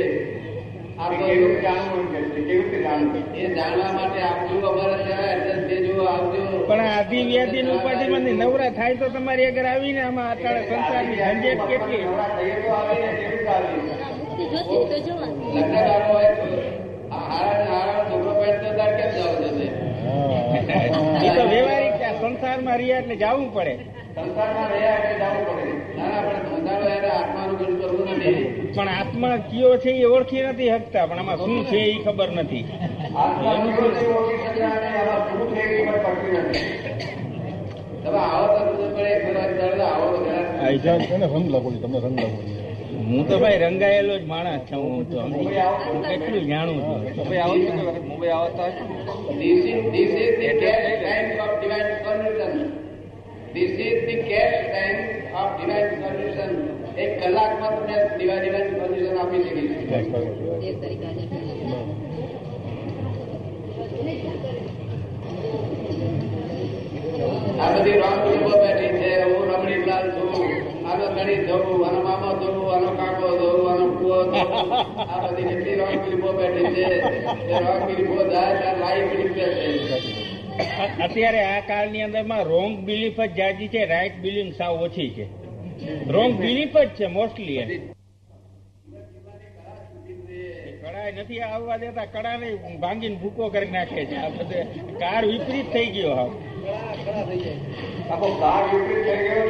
આ 0.98 1.08
તો 1.10 1.16
કેવી 1.18 1.34
રીતે 1.40 1.60
જાણવું 1.62 2.06
એમ 2.12 2.24
કેવી 2.28 2.46
રીતે 2.52 2.78
જાણવું 2.84 3.24
એ 3.36 3.50
જાણવા 3.56 3.90
માટે 3.92 4.22
આપવું 4.22 4.64
અમારે 4.70 4.96
ત્યાં 5.02 5.60
દેજો 5.68 6.06
આવજો. 6.06 6.40
પણ 6.68 6.88
આધિ 6.88 7.18
વ્યાધિ 7.28 7.60
ઉપાધિમાંથી 7.74 8.34
નવરા 8.34 8.70
થાય 8.72 8.94
તો 9.02 9.10
તમારી 9.10 9.46
આગળ 9.46 9.68
આવીને 9.72 10.00
આમાં 10.02 10.30
અત્યારે 10.32 10.62
સંસારની 10.64 11.18
ઝંઝેટ 11.20 11.60
કેટલી? 11.68 12.02
તો 21.28 21.44
ને 21.44 21.44
ને 21.44 21.44
વ્યવહારિક 21.46 22.02
આ 22.02 22.14
સંસારમાં 22.20 22.78
રહ્યા 22.78 23.00
એટલે 23.00 23.16
જવું 23.16 23.48
પડે. 23.52 23.74
સંસારમાં 24.20 24.68
રહ્યા 24.74 24.98
એટલે 24.98 25.14
જવું 25.20 25.42
પડે. 25.48 25.64
ના 25.98 26.08
ના 26.12 26.22
પણ 26.26 26.42
ધંધાનો 26.48 26.86
એટલે 26.96 27.10
આત્માનું 27.18 27.56
કશું 27.58 27.76
કરવું 27.80 28.06
નથી. 28.16 28.40
પણ 28.76 28.90
આત્મા 29.00 29.36
કયો 29.50 29.72
છે 29.82 29.90
એ 30.02 30.06
ઓળખી 30.14 30.44
નથી 30.50 30.70
શકતા 30.74 31.04
પણ 31.08 31.20
આમાં 31.22 31.38
શું 31.44 31.58
છે 31.70 31.78
એ 31.92 31.96
ખબર 32.04 32.30
નથી. 32.42 32.64
હું 43.08 43.22
તો 43.28 43.34
ભાઈ 43.42 43.58
રંગાયેલો 43.62 44.14
જ 44.18 44.24
માણસ 44.30 44.62
છું 44.68 44.80
હું 44.84 45.02
તો 45.10 45.18
કેટલું 46.08 46.44
જાણું 46.50 46.78
છું. 46.86 47.00
મુંબઈ 47.16 47.40
આવતા 47.44 47.68
Mumbai 48.08 48.32
is 50.00 50.10
the 50.40 50.50
cash 50.60 50.86
time 51.04 51.28
of 51.44 51.50
divine 51.62 51.90
solution. 52.04 52.52
This 53.48 53.70
is 53.72 54.04
the 54.04 54.16
cash 54.24 54.56
time 54.68 54.98
of 55.34 55.48
divine 55.58 55.92
solution. 55.96 56.50
એક 56.96 57.10
કલાકમાં 57.20 57.72
તમને 57.72 57.96
ડિવાઇન 58.08 58.42
divine 58.44 58.70
solution 58.74 59.14
આપી 59.18 59.40
શકીશ 59.44 59.72
આ 67.58 67.68
બધી 67.72 67.96
રોંગ 67.96 68.20
ગ્રુપો 68.24 68.52
બેઠી 68.62 68.92
છે 68.98 69.10
હું 69.22 69.42
રમણીલાલ 69.48 70.06
છું 70.12 70.32
આનો 70.84 71.06
ગણિત 71.14 71.42
જોઉં 71.48 71.82
આનો 71.82 72.00
મામો 72.02 72.30
જોઉં 72.40 72.62
આનો 72.70 72.90
કાકો 73.00 73.34
જોઉં 73.40 73.66
આનો 73.66 73.86
કુવો 73.96 74.18
આ 75.06 75.18
બધી 75.24 75.48
કેટલી 75.50 75.76
રોંગ 75.76 76.00
ગ્રુપો 76.06 76.38
બેઠી 76.38 76.72
છે 76.74 76.86
એ 77.50 77.54
રોંગ 77.62 77.84
ગ્રુપો 77.90 78.32
જાય 78.32 78.54
ત્યાં 78.56 78.80
લાઈવ 78.80 79.06
ફિલ્મ 79.10 79.30
છે 79.36 80.27
અત્યારે 80.58 81.40
આ 81.44 81.60
કાળની 81.66 82.02
અંદરમાં 82.02 82.42
રોંગ 82.42 82.72
બિલીફ 82.86 83.20
જ 83.20 83.30
જાજી 83.34 83.68
છે 83.68 83.84
રાઈટ 83.84 84.16
બિલીફ 84.22 84.56
સાવ 84.56 84.82
ઓછી 84.82 85.10
છે. 85.16 85.26
રોંગ 86.10 86.32
બિલીફ 86.40 86.76
જ 86.76 86.88
છે 86.98 87.06
મોસ્ટલી 87.06 87.58
કળા 90.82 91.10
નથી 91.22 91.40
આવવા 91.40 91.76
દેતા, 91.76 92.04
કળાને 92.04 92.48
ભાંગીને 92.80 93.16
ભૂકો 93.16 93.48
કરી 93.48 93.70
નાખે 93.70 94.02
છે. 94.04 94.16
આ 94.16 94.30
બધે 94.30 94.60
કાર 95.00 95.22
વિપરીત 95.26 95.66
થઈ 95.72 95.86
ગયો 95.86 96.12
હાવ. 96.14 96.30
કાર 98.40 98.64
વિપરીત 98.70 99.04
થઈ 99.06 99.22
ગયો. 99.28 99.46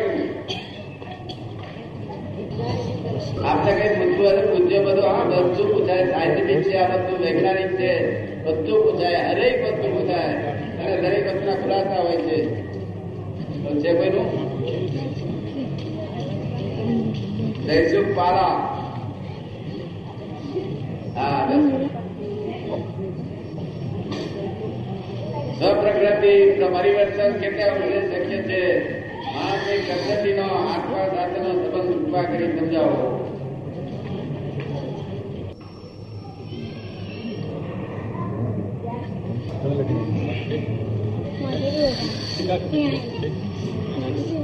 આપણે 3.44 3.72
કઈ 3.72 3.94
પૂછવું 3.96 4.28
હશે 4.28 4.46
પૂછ્યું 4.46 4.84
બધું. 4.84 5.04
હા, 5.04 5.24
બધું 5.24 5.74
પૂછાય. 5.74 6.06
સાયન્ટિફિક 6.06 6.62
છે, 6.62 6.76
આ 6.76 6.96
બધું, 6.96 7.18
વૈજ્ઞાનિક 7.18 7.76
છે, 7.76 8.26
બધું 8.44 8.82
પૂછાય. 8.82 9.14
હરેક 9.14 9.64
વસ્તુ 9.64 9.98
પૂછાય. 9.98 10.34
અને 10.84 10.96
દરેક 10.96 11.34
વસ્તુના 11.34 11.54
ખુલાસા 11.54 12.02
હોય 12.02 12.16
છે. 12.16 12.68
છે 13.80 13.94
કોઈનું? 13.94 14.48
જયસુખ 17.66 18.16
પાલા. 18.16 18.74
હા. 21.14 21.52
સ્વપ્રકૃતિ 25.58 26.50
પરિવર્તન 26.50 27.32
કેટલા 27.32 27.66
શક્ય 28.00 28.36
છે? 28.36 28.97
માણસની 29.38 29.82
પ્રકૃતિનો 29.86 30.44
આત્મા 30.44 31.06
સાથેનો 31.14 31.50
સંબંધ 31.54 31.90
કૃપા 31.98 32.24
કરી 32.24 32.50
સમજાવો. 32.54 33.02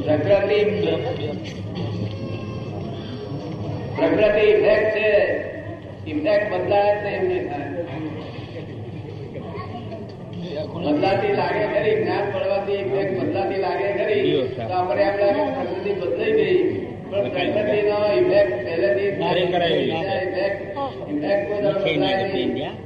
પ્રકૃતિ 0.04 0.58
પ્રકૃતિ 3.96 4.44
ઇફેક્ટ 4.46 4.94
છે. 4.94 5.10
ઇફેક્ટ 6.06 6.50
બદલાય 6.52 6.94
જ 6.94 7.04
નહીં 7.04 7.20
એમને 7.20 7.63
બદલાતી 10.72 11.32
લાગે 11.32 11.66
ખરી 11.66 12.02
જ્ઞાન 12.02 12.30
પડવાથી 12.32 12.72
ઇફેક્ટ 12.72 13.20
બદલાતી 13.20 13.56
લાગે 13.56 13.92
ખરી. 13.92 14.48
તો 14.56 14.74
આપણે 14.74 15.02
એમ 15.02 15.16
લાગે 15.16 15.50
પ્રકૃતિ 15.50 15.92
બદલાઈ 16.00 16.32
ગઈ. 16.32 16.86
પણ 17.10 17.30
પ્રકૃતિનો 17.30 18.12
ઇફેક્ટ 18.12 18.64
પહેલેથી. 18.64 19.02
ઇફેક્ટ 19.02 20.78
ઇફેક્ટ 21.10 21.48
કોઈ 21.48 21.94
બદલાય 21.94 22.22
નહીં. 22.22 22.54
ત્યાં 22.54 22.83